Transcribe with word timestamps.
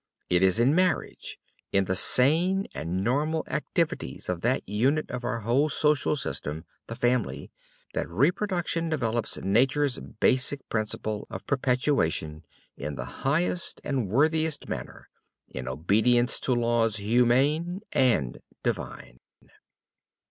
It 0.31 0.41
is 0.41 0.57
in 0.57 0.73
marriage, 0.73 1.37
in 1.71 1.85
the 1.85 1.95
sane 1.95 2.67
and 2.73 3.03
normal 3.03 3.43
activities 3.47 4.29
of 4.29 4.41
that 4.41 4.67
unit 4.67 5.11
of 5.11 5.23
our 5.23 5.41
whole 5.41 5.69
social 5.69 6.15
system 6.15 6.65
the 6.87 6.95
family 6.95 7.51
that 7.93 8.09
reproduction 8.09 8.89
develops 8.89 9.37
nature's 9.37 9.99
basic 9.99 10.67
principle 10.69 11.27
of 11.29 11.45
perpetuation 11.45 12.43
in 12.75 12.95
the 12.95 13.05
highest 13.21 13.79
and 13.83 14.07
worthiest 14.09 14.67
manner, 14.67 15.07
in 15.47 15.67
obedience 15.67 16.39
to 16.39 16.53
laws 16.55 16.95
humane 16.95 17.81
and 17.91 18.39
divine. 18.63 19.19